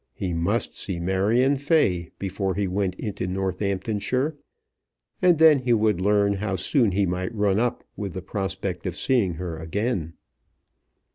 He 0.15 0.33
must 0.33 0.73
see 0.75 0.99
Marion 0.99 1.55
Fay 1.57 2.09
before 2.17 2.55
he 2.55 2.67
went 2.67 2.95
into 2.95 3.27
Northamptonshire, 3.27 4.35
and 5.21 5.37
then 5.37 5.59
he 5.59 5.73
would 5.73 6.01
learn 6.01 6.33
how 6.33 6.55
soon 6.55 6.93
he 6.93 7.05
might 7.05 7.35
run 7.35 7.59
up 7.59 7.83
with 7.95 8.13
the 8.15 8.23
prospect 8.23 8.87
of 8.87 8.95
seeing 8.97 9.35
her 9.35 9.57
again. 9.57 10.13